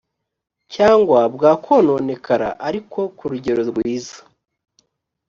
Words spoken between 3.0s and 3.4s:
ku